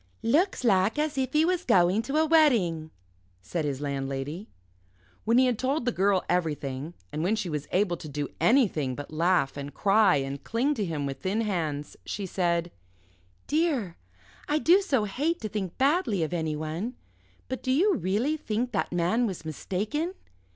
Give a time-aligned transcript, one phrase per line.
[0.23, 2.89] "Looks like as if he was going to a wedding,"
[3.43, 4.49] said his landlady.
[5.25, 8.95] When he had told the Girl everything, and when she was able to do anything
[8.95, 12.71] but laugh and cry and cling to him with thin hands, she said
[13.45, 13.95] "Dear
[14.47, 16.95] I do so hate to think badly of anyone.
[17.47, 20.15] But do you really think that man was mistaken?